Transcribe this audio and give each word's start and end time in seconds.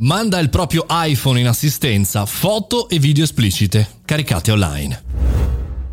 Manda 0.00 0.38
il 0.38 0.48
proprio 0.48 0.86
iPhone 0.88 1.40
in 1.40 1.48
assistenza 1.48 2.24
foto 2.24 2.88
e 2.88 3.00
video 3.00 3.24
esplicite 3.24 3.84
caricate 4.04 4.52
online. 4.52 5.07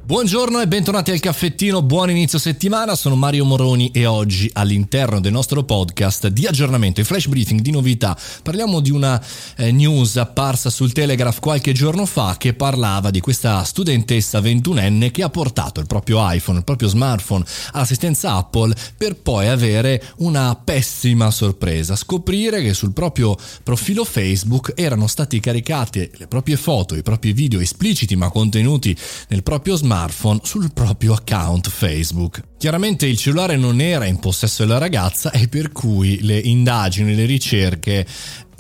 Buongiorno 0.06 0.62
e 0.62 0.68
bentornati 0.68 1.10
al 1.10 1.20
caffettino, 1.20 1.82
buon 1.82 2.12
inizio 2.12 2.38
settimana, 2.38 2.94
sono 2.94 3.16
Mario 3.16 3.44
Moroni 3.44 3.90
e 3.90 4.06
oggi 4.06 4.48
all'interno 4.54 5.20
del 5.20 5.32
nostro 5.32 5.64
podcast 5.64 6.28
di 6.28 6.46
aggiornamento 6.46 7.02
e 7.02 7.04
flash 7.04 7.26
briefing 7.26 7.60
di 7.60 7.72
novità 7.72 8.16
parliamo 8.44 8.82
di 8.82 8.92
una 8.92 9.20
eh, 9.58 9.72
news 9.72 10.18
apparsa 10.18 10.70
sul 10.70 10.94
Telegraph 10.94 11.40
qualche 11.40 11.72
giorno 11.72 12.06
fa 12.06 12.36
che 12.38 12.54
parlava 12.54 13.10
di 13.10 13.20
questa 13.20 13.64
studentessa 13.64 14.40
21enne 14.42 15.10
che 15.10 15.24
ha 15.24 15.30
portato 15.32 15.80
il 15.80 15.88
proprio 15.88 16.20
iPhone, 16.22 16.60
il 16.60 16.66
proprio 16.66 16.88
smartphone 16.88 17.44
all'assistenza 17.72 18.34
Apple 18.36 18.76
per 18.96 19.16
poi 19.16 19.48
avere 19.48 20.04
una 20.18 20.54
pessima 20.54 21.32
sorpresa, 21.32 21.96
scoprire 21.96 22.62
che 22.62 22.76
sul 22.76 22.94
proprio 22.94 23.36
profilo 23.64 24.06
Facebook 24.06 24.74
erano 24.76 25.08
stati 25.08 25.40
caricate 25.40 26.12
le 26.18 26.28
proprie 26.28 26.58
foto, 26.58 26.94
i 26.94 27.02
propri 27.02 27.34
video 27.34 27.60
espliciti 27.60 28.16
ma 28.16 28.30
contenuti 28.30 28.96
nel 29.30 29.42
proprio 29.42 29.76
smartphone 29.76 29.94
smartphone 29.96 30.40
sul 30.44 30.74
proprio 30.74 31.14
account 31.14 31.70
Facebook. 31.70 32.42
Chiaramente 32.58 33.06
il 33.06 33.18
cellulare 33.18 33.56
non 33.56 33.80
era 33.80 34.06
in 34.06 34.20
possesso 34.20 34.66
della 34.66 34.78
ragazza 34.78 35.32
e 35.32 35.48
per 35.48 35.72
cui 35.72 36.22
le 36.22 36.38
indagini, 36.38 37.16
le 37.16 37.26
ricerche 37.26 38.06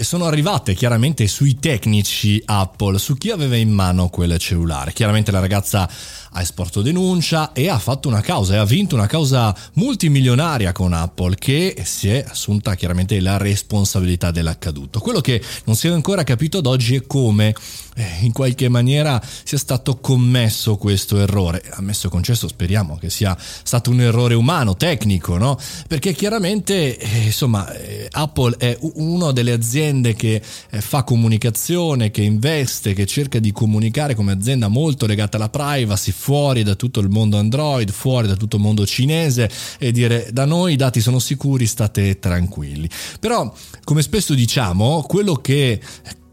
sono 0.03 0.25
arrivate 0.25 0.73
chiaramente 0.73 1.27
sui 1.27 1.59
tecnici 1.59 2.41
Apple, 2.45 2.97
su 2.97 3.15
chi 3.15 3.29
aveva 3.31 3.55
in 3.55 3.69
mano 3.69 4.09
quel 4.09 4.37
cellulare. 4.37 4.91
Chiaramente 4.91 5.31
la 5.31 5.39
ragazza 5.39 5.89
ha 6.37 6.41
esporto 6.41 6.81
denuncia 6.81 7.53
e 7.53 7.69
ha 7.69 7.79
fatto 7.79 8.09
una 8.09 8.19
causa 8.19 8.55
e 8.55 8.57
ha 8.57 8.65
vinto 8.65 8.95
una 8.95 9.07
causa 9.07 9.55
multimilionaria 9.73 10.73
con 10.73 10.91
Apple 10.91 11.35
che 11.35 11.81
si 11.85 12.09
è 12.09 12.25
assunta 12.27 12.75
chiaramente 12.75 13.21
la 13.21 13.37
responsabilità 13.37 14.31
dell'accaduto. 14.31 14.99
Quello 14.99 15.21
che 15.21 15.41
non 15.63 15.77
si 15.77 15.87
è 15.87 15.91
ancora 15.91 16.23
capito 16.23 16.57
ad 16.57 16.65
oggi 16.65 16.95
è 16.95 17.07
come 17.07 17.55
eh, 17.95 18.05
in 18.21 18.33
qualche 18.33 18.67
maniera 18.67 19.21
sia 19.43 19.57
stato 19.57 19.97
commesso 19.99 20.75
questo 20.75 21.17
errore. 21.19 21.63
Ammesso 21.71 22.07
e 22.07 22.09
concesso, 22.09 22.49
speriamo 22.49 22.97
che 22.97 23.09
sia 23.09 23.37
stato 23.39 23.89
un 23.91 24.01
errore 24.01 24.33
umano, 24.33 24.75
tecnico, 24.75 25.37
no? 25.37 25.57
Perché 25.87 26.11
chiaramente, 26.11 26.97
eh, 26.97 27.25
insomma, 27.25 27.71
eh, 27.73 28.09
Apple 28.11 28.55
è 28.57 28.77
una 28.95 29.31
delle 29.31 29.53
aziende 29.53 29.83
che 30.15 30.41
eh, 30.69 30.81
fa 30.81 31.03
comunicazione, 31.03 32.11
che 32.11 32.21
investe, 32.21 32.93
che 32.93 33.05
cerca 33.05 33.39
di 33.39 33.51
comunicare 33.51 34.15
come 34.15 34.31
azienda 34.31 34.67
molto 34.67 35.05
legata 35.05 35.37
alla 35.37 35.49
privacy, 35.49 36.11
fuori 36.11 36.63
da 36.63 36.75
tutto 36.75 36.99
il 36.99 37.09
mondo 37.09 37.37
Android, 37.37 37.91
fuori 37.91 38.27
da 38.27 38.35
tutto 38.35 38.55
il 38.55 38.61
mondo 38.61 38.85
cinese 38.85 39.49
e 39.77 39.91
dire 39.91 40.29
da 40.31 40.45
noi 40.45 40.73
i 40.73 40.77
dati 40.77 41.01
sono 41.01 41.19
sicuri, 41.19 41.65
state 41.65 42.19
tranquilli. 42.19 42.89
Però, 43.19 43.53
come 43.83 44.01
spesso 44.01 44.33
diciamo, 44.33 45.03
quello 45.07 45.35
che 45.35 45.79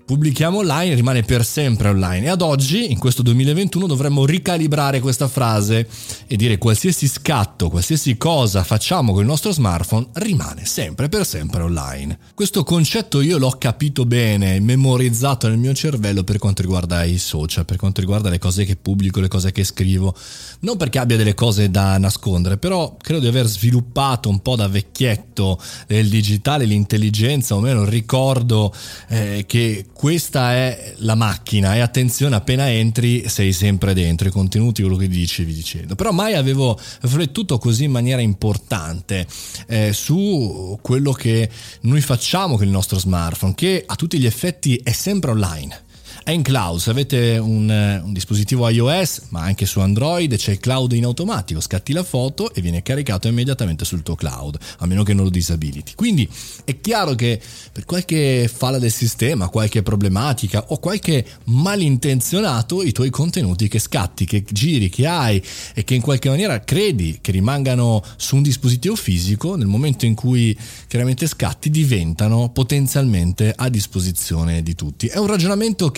pubblichiamo 0.04 0.58
online 0.58 0.94
rimane 0.94 1.22
per 1.22 1.44
sempre 1.44 1.88
online 1.88 2.26
e 2.26 2.28
ad 2.28 2.42
oggi, 2.42 2.90
in 2.90 2.98
questo 2.98 3.22
2021, 3.22 3.86
dovremmo 3.86 4.24
ricalibrare 4.24 5.00
questa 5.00 5.28
frase 5.28 5.88
e 6.26 6.36
dire 6.36 6.58
qualsiasi 6.58 7.06
scatto, 7.06 7.70
qualsiasi 7.70 8.16
cosa 8.16 8.64
facciamo 8.64 9.12
con 9.12 9.22
il 9.22 9.28
nostro 9.28 9.52
smartphone 9.52 10.08
rimane 10.14 10.64
sempre 10.64 11.08
per 11.08 11.26
sempre 11.26 11.62
online. 11.62 12.18
Questo 12.34 12.64
concetto 12.64 13.20
io 13.20 13.38
l'ho 13.38 13.54
capito 13.58 14.04
bene, 14.04 14.60
memorizzato 14.60 15.48
nel 15.48 15.58
mio 15.58 15.72
cervello 15.72 16.24
per 16.24 16.38
quanto 16.38 16.62
riguarda 16.62 17.04
i 17.04 17.18
social, 17.18 17.64
per 17.64 17.76
quanto 17.76 18.00
riguarda 18.00 18.28
le 18.28 18.38
cose 18.38 18.64
che 18.64 18.76
pubblico, 18.76 19.20
le 19.20 19.28
cose 19.28 19.52
che 19.52 19.64
scrivo, 19.64 20.14
non 20.60 20.76
perché 20.76 20.98
abbia 20.98 21.16
delle 21.16 21.34
cose 21.34 21.70
da 21.70 21.96
nascondere, 21.98 22.56
però 22.58 22.96
credo 23.00 23.20
di 23.20 23.28
aver 23.28 23.46
sviluppato 23.46 24.28
un 24.28 24.40
po' 24.40 24.56
da 24.56 24.68
vecchietto 24.68 25.60
del 25.86 26.08
digitale 26.08 26.64
l'intelligenza, 26.64 27.54
o 27.54 27.60
meno 27.60 27.82
il 27.82 27.88
ricordo 27.88 28.74
eh, 29.08 29.44
che 29.46 29.86
questa 30.02 30.54
è 30.54 30.94
la 30.96 31.14
macchina 31.14 31.76
e 31.76 31.78
attenzione 31.78 32.34
appena 32.34 32.68
entri 32.68 33.28
sei 33.28 33.52
sempre 33.52 33.94
dentro. 33.94 34.26
I 34.26 34.32
contenuti 34.32 34.82
quello 34.82 34.96
che 34.96 35.06
dici 35.06 35.44
vi 35.44 35.54
dicendo 35.54 35.94
però 35.94 36.10
mai 36.10 36.34
avevo 36.34 36.76
riflettuto 37.02 37.56
così 37.58 37.84
in 37.84 37.92
maniera 37.92 38.20
importante 38.20 39.24
eh, 39.68 39.92
su 39.92 40.76
quello 40.82 41.12
che 41.12 41.48
noi 41.82 42.00
facciamo 42.00 42.56
con 42.56 42.66
il 42.66 42.72
nostro 42.72 42.98
smartphone 42.98 43.54
che 43.54 43.84
a 43.86 43.94
tutti 43.94 44.18
gli 44.18 44.26
effetti 44.26 44.74
è 44.82 44.90
sempre 44.90 45.30
online 45.30 45.82
è 46.24 46.30
in 46.30 46.42
cloud, 46.42 46.78
se 46.78 46.90
avete 46.90 47.38
un, 47.38 47.68
eh, 47.70 47.98
un, 47.98 48.12
dispositivo 48.12 48.68
iOS, 48.68 49.22
ma 49.30 49.40
anche 49.40 49.66
su 49.66 49.80
Android, 49.80 50.34
c'è 50.36 50.52
il 50.52 50.60
cloud 50.60 50.92
in 50.92 51.04
automatico, 51.04 51.60
scatti 51.60 51.92
la 51.92 52.04
foto 52.04 52.54
e 52.54 52.60
viene 52.60 52.82
caricato 52.82 53.26
immediatamente 53.26 53.84
sul 53.84 54.02
tuo 54.02 54.14
cloud, 54.14 54.56
a 54.78 54.86
meno 54.86 55.02
che 55.02 55.14
non 55.14 55.24
lo 55.24 55.30
disabiliti. 55.30 55.94
Quindi 55.94 56.28
è 56.64 56.80
chiaro 56.80 57.14
che 57.14 57.40
per 57.72 57.84
qualche 57.84 58.48
falla 58.52 58.78
del 58.78 58.92
sistema, 58.92 59.48
qualche 59.48 59.82
problematica 59.82 60.66
o 60.68 60.78
qualche 60.78 61.24
malintenzionato, 61.44 62.82
i 62.82 62.92
tuoi 62.92 63.10
contenuti 63.10 63.66
che 63.66 63.80
scatti, 63.80 64.24
che 64.24 64.44
giri, 64.48 64.88
che 64.90 65.06
hai 65.06 65.42
e 65.74 65.82
che 65.82 65.94
in 65.94 66.02
qualche 66.02 66.28
maniera 66.28 66.60
credi 66.60 67.18
che 67.20 67.32
rimangano 67.32 68.02
su 68.16 68.36
un 68.36 68.42
dispositivo 68.42 68.94
fisico, 68.94 69.56
nel 69.56 69.66
momento 69.66 70.06
in 70.06 70.14
cui 70.14 70.56
chiaramente 70.86 71.26
scatti, 71.26 71.70
diventano 71.70 72.50
potenzialmente 72.50 73.52
a 73.54 73.68
disposizione 73.68 74.62
di 74.62 74.74
tutti. 74.74 75.06
È 75.08 75.18
un 75.18 75.26
ragionamento 75.26 75.90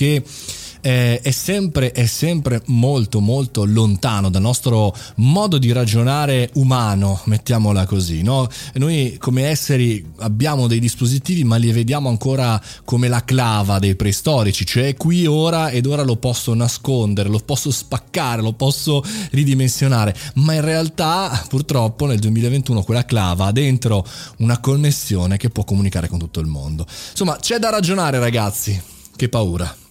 eh, 0.84 1.19
è, 1.22 1.30
sempre, 1.30 1.92
è 1.92 2.04
sempre 2.04 2.60
molto 2.66 3.20
molto 3.20 3.64
lontano 3.64 4.28
dal 4.28 4.42
nostro 4.42 4.94
modo 5.16 5.56
di 5.56 5.72
ragionare 5.72 6.50
umano, 6.54 7.22
mettiamola 7.25 7.86
così. 7.86 8.22
No? 8.22 8.47
Noi 8.74 9.16
come 9.19 9.47
esseri 9.47 10.04
abbiamo 10.19 10.66
dei 10.66 10.80
dispositivi 10.80 11.42
ma 11.42 11.56
li 11.56 11.72
vediamo 11.72 12.10
ancora 12.10 12.62
come 12.84 13.08
la 13.08 13.24
clava 13.24 13.78
dei 13.78 13.97
preistorici, 13.97 14.66
cioè 14.66 14.94
qui 14.94 15.26
ora 15.26 15.70
ed 15.70 15.86
ora 15.86 16.03
lo 16.03 16.16
posso 16.16 16.53
nascondere, 16.53 17.30
lo 17.30 17.38
posso 17.38 17.70
spaccare, 17.70 18.42
lo 18.42 18.53
posso 18.53 19.03
ridimensionare, 19.30 20.14
ma 20.34 20.53
in 20.53 20.60
realtà 20.60 21.47
purtroppo 21.48 22.04
nel 22.04 22.19
2021 22.19 22.82
quella 22.82 23.06
clava 23.06 23.47
ha 23.47 23.53
dentro 23.53 24.06
una 24.38 24.58
connessione 24.58 25.38
che 25.38 25.48
può 25.48 25.64
comunicare 25.64 26.08
con 26.08 26.19
tutto 26.19 26.41
il 26.41 26.47
mondo. 26.47 26.84
Insomma, 27.10 27.36
c'è 27.41 27.58
da 27.58 27.70
ragionare 27.70 28.19
ragazzi, 28.19 28.78
che 29.16 29.30
paura. 29.30 29.84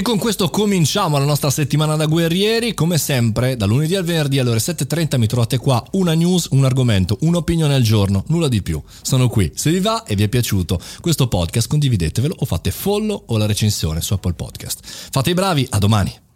E 0.00 0.02
con 0.02 0.16
questo 0.16 0.48
cominciamo 0.48 1.18
la 1.18 1.26
nostra 1.26 1.50
settimana 1.50 1.94
da 1.94 2.06
guerrieri, 2.06 2.72
come 2.72 2.96
sempre 2.96 3.54
da 3.54 3.66
lunedì 3.66 3.96
al 3.96 4.02
venerdì 4.02 4.38
alle 4.38 4.48
ore 4.48 4.58
7.30 4.58 5.18
mi 5.18 5.26
trovate 5.26 5.58
qua 5.58 5.84
una 5.90 6.14
news, 6.14 6.48
un 6.52 6.64
argomento, 6.64 7.18
un'opinione 7.20 7.74
al 7.74 7.82
giorno, 7.82 8.24
nulla 8.28 8.48
di 8.48 8.62
più. 8.62 8.82
Sono 9.02 9.28
qui, 9.28 9.52
se 9.54 9.70
vi 9.70 9.80
va 9.80 10.04
e 10.04 10.16
vi 10.16 10.22
è 10.22 10.28
piaciuto 10.28 10.80
questo 11.02 11.28
podcast 11.28 11.68
condividetevelo 11.68 12.34
o 12.38 12.46
fate 12.46 12.70
follow 12.70 13.24
o 13.26 13.36
la 13.36 13.44
recensione 13.44 14.00
su 14.00 14.14
Apple 14.14 14.32
Podcast. 14.32 14.80
Fate 14.82 15.28
i 15.28 15.34
bravi, 15.34 15.66
a 15.68 15.76
domani! 15.76 16.28